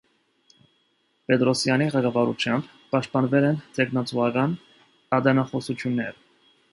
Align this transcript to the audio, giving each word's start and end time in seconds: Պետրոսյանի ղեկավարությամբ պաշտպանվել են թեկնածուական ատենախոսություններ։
Պետրոսյանի 1.31 1.89
ղեկավարությամբ 1.95 2.71
պաշտպանվել 2.95 3.47
են 3.51 3.59
թեկնածուական 3.77 4.57
ատենախոսություններ։ 5.19 6.19